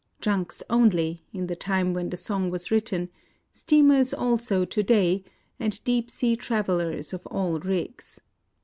^^ 0.17 0.19
Junks 0.19 0.63
only, 0.67 1.27
in 1.31 1.45
the 1.45 1.55
time 1.55 1.93
when 1.93 2.09
the 2.09 2.17
song 2.17 2.49
was 2.49 2.71
written; 2.71 3.09
steamers 3.51 4.15
also 4.15 4.65
to 4.65 4.81
day, 4.81 5.23
and 5.59 5.79
deep 5.83 6.09
sea 6.09 6.35
travelers 6.35 7.13
of 7.13 7.23
all 7.27 7.59
rigs. 7.59 8.19